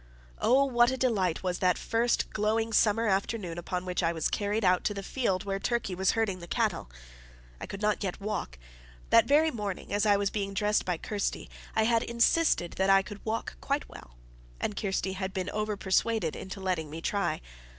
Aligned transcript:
Oh, 0.39 0.65
what 0.65 0.89
a 0.89 0.97
delight 0.97 1.43
was 1.43 1.59
that 1.59 1.77
first 1.77 2.31
glowing 2.31 2.73
summer 2.73 3.05
afternoon 3.07 3.59
upon 3.59 3.85
which 3.85 4.01
I 4.01 4.11
was 4.13 4.29
carried 4.29 4.65
out 4.65 4.83
to 4.85 4.95
the 4.95 5.03
field 5.03 5.43
where 5.43 5.59
Turkey 5.59 5.93
was 5.93 6.13
herding 6.13 6.39
the 6.39 6.47
cattle! 6.47 6.89
I 7.59 7.67
could 7.67 7.83
not 7.83 8.03
yet 8.03 8.19
walk. 8.19 8.57
That 9.11 9.25
very 9.27 9.51
morning, 9.51 9.93
as 9.93 10.07
I 10.07 10.17
was 10.17 10.31
being 10.31 10.55
dressed 10.55 10.85
by 10.85 10.97
Kirsty, 10.97 11.51
I 11.75 11.83
had 11.83 12.01
insisted 12.01 12.71
that 12.77 12.89
I 12.89 13.03
could 13.03 13.23
walk 13.23 13.57
quite 13.61 13.87
well, 13.87 14.17
and 14.59 14.75
Kirsty 14.75 15.13
had 15.13 15.35
been 15.35 15.51
over 15.51 15.77
persuaded 15.77 16.35
into 16.35 16.59
letting 16.61 16.89
me 16.89 16.99
try. 17.01 17.39